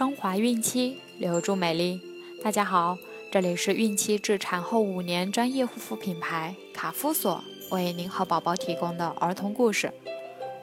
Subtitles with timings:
[0.00, 2.00] 升华孕期，留住美丽。
[2.42, 2.96] 大家好，
[3.30, 9.92] 这里是孕期至产后五年专业护肤品牌卡夫索为您和宝宝提供的儿童故事。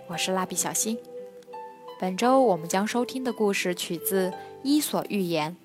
[0.08, 0.98] 我是蜡笔小新。
[2.00, 4.32] 本周我们将收听的故事取自
[4.64, 5.56] 《伊索寓言》。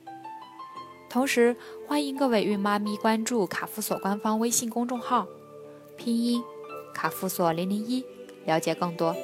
[1.08, 1.56] 同时，
[1.88, 5.26] 欢迎各位孕妈咪关注卡夫索官方微信公众号，
[5.96, 6.42] 拼音
[6.92, 8.04] 卡夫索零零一，
[8.44, 9.16] 了解更多。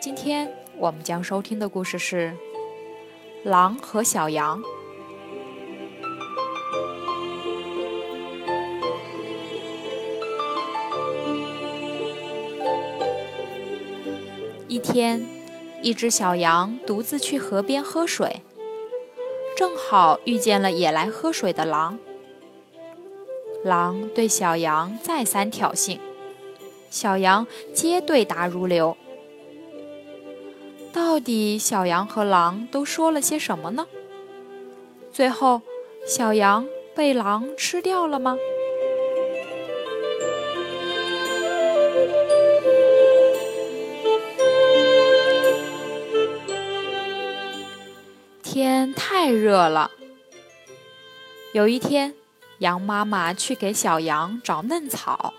[0.00, 2.30] 今天我们将收听的故事是
[3.44, 4.62] 《狼和小羊》。
[14.66, 15.26] 一天，
[15.82, 18.40] 一只小羊独自去河边喝水，
[19.54, 21.98] 正好遇见了也来喝水的狼。
[23.62, 25.98] 狼对小羊再三挑衅，
[26.88, 28.96] 小羊皆对答如流。
[30.94, 33.88] 到底小羊和狼都说了些什么呢？
[35.12, 35.60] 最后，
[36.06, 38.38] 小羊被狼吃掉了吗？
[48.44, 49.90] 天太热了。
[51.54, 52.14] 有一天，
[52.58, 55.34] 羊妈妈去给小羊找嫩草，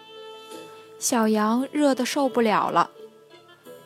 [1.00, 2.92] 小羊热得受不了了。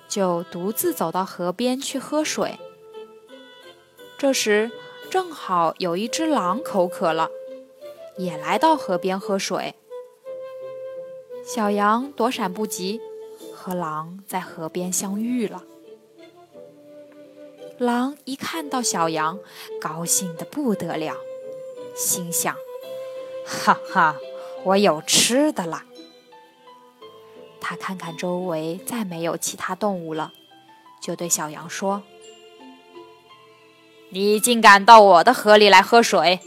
[0.09, 2.59] 就独自走到河边去喝水。
[4.17, 4.69] 这时，
[5.09, 7.29] 正好有一只狼口渴了，
[8.17, 9.75] 也来到河边喝水。
[11.45, 12.99] 小羊躲闪不及，
[13.55, 15.63] 和狼在河边相遇了。
[17.77, 19.39] 狼一看到小羊，
[19.80, 21.15] 高兴得不得了，
[21.95, 22.53] 心想
[23.47, 24.17] ：“哈哈，
[24.65, 25.85] 我有吃的了。”
[27.70, 30.34] 他看看周围，再没有其他动物了，
[31.00, 32.02] 就对小羊说
[34.10, 36.39] ：“你竟敢到我的河里来喝水，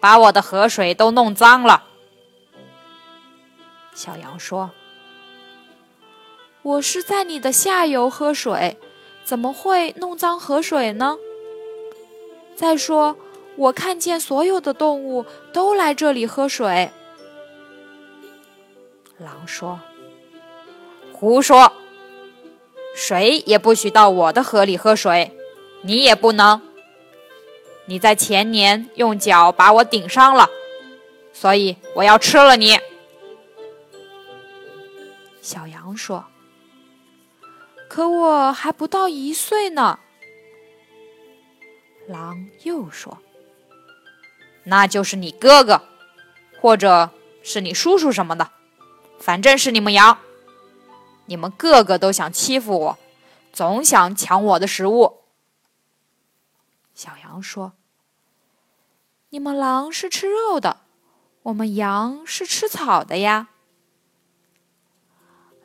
[0.00, 1.84] 把我的河水都弄脏了。”
[3.94, 4.72] 小羊说
[6.62, 8.76] ：“我是在你的下游喝水，
[9.22, 11.16] 怎么会弄脏河水呢？
[12.56, 13.16] 再说，
[13.54, 16.90] 我看见所有的动物都来这里喝水。”
[19.18, 19.78] 狼说。
[21.18, 21.72] 胡说！
[22.94, 25.34] 谁也不许到我的河里喝水，
[25.80, 26.60] 你也不能。
[27.86, 30.46] 你在前年用脚把我顶伤了，
[31.32, 32.78] 所以我要吃了你。
[35.40, 36.26] 小羊说
[37.88, 39.98] ：“可我还不到一岁呢。”
[42.06, 43.16] 狼又说
[44.64, 45.80] ：“那就是你哥哥，
[46.60, 47.08] 或者
[47.42, 48.50] 是你叔叔什么的，
[49.18, 50.18] 反正是你们羊。”
[51.26, 52.98] 你们个个都想欺负我，
[53.52, 55.18] 总想抢我的食物。
[56.94, 57.72] 小羊说
[59.30, 60.78] ：“你们狼是吃肉的，
[61.42, 63.48] 我们羊是吃草的呀。”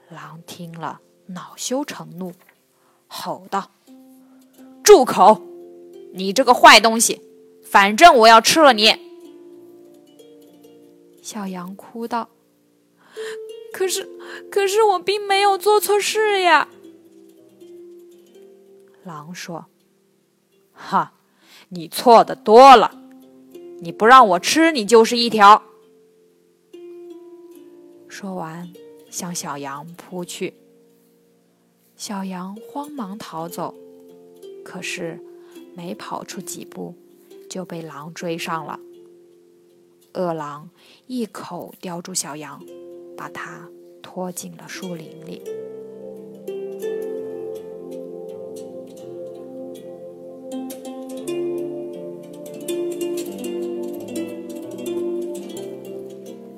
[0.10, 2.34] 狼听了，恼羞成怒，
[3.08, 3.72] 吼道
[4.84, 5.42] ：“住口！
[6.14, 7.22] 你这个坏东西，
[7.64, 9.00] 反正我要吃了你！”
[11.24, 12.28] 小羊哭道。
[13.74, 14.08] 可是，
[14.52, 16.68] 可是我并没有做错事呀。
[19.04, 19.66] 狼说
[20.74, 21.14] ：“哈，
[21.70, 22.98] 你错的多了。
[23.80, 25.64] 你不让我吃，你就是一条。”
[28.08, 28.72] 说完，
[29.10, 30.54] 向小羊扑去。
[31.96, 33.74] 小羊慌忙逃走，
[34.64, 35.20] 可是
[35.76, 36.94] 没跑出几步，
[37.50, 38.80] 就被狼追上了。
[40.14, 40.70] 饿狼
[41.08, 42.62] 一口叼住小羊。
[43.22, 43.70] 把它
[44.02, 45.44] 拖进了树林里。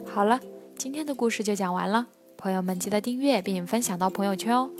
[0.05, 0.39] 好了，
[0.77, 2.07] 今天的故事就讲完了。
[2.37, 4.71] 朋友们记得订阅并分享到朋友圈哦。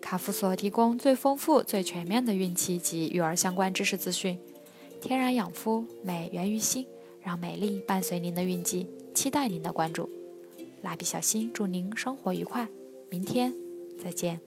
[0.00, 4.38] 卡夫所提供最丰富、最全面的孕期及育儿相关知识资讯。
[5.02, 6.86] 天然养肤，美源于心，
[7.20, 10.08] 让美丽伴随您的孕期，期待您的关注。
[10.82, 12.68] 蜡笔小新，祝您生活愉快，
[13.10, 13.54] 明天
[13.98, 14.40] 再见。